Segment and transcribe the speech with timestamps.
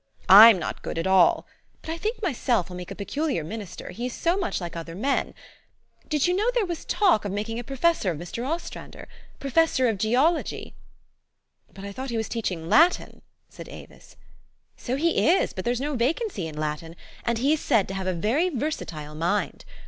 [0.27, 1.45] J'm not good at all.
[1.83, 4.75] But I think my self he'll make a peculiar minister, he is so much like
[4.75, 5.35] other men.
[6.09, 7.35] Did you know there was talk of 34 THE STORY OF AVIS.
[7.35, 8.49] making a professor of Mr.
[8.51, 9.07] Ostrander?
[9.37, 10.73] professor of geology."
[11.71, 14.15] "But I thought he was teaching Latin," said Avis."
[14.75, 18.07] So he is; but there's no vacancy in Latin, and he is said to have
[18.07, 19.65] a very versatile mind.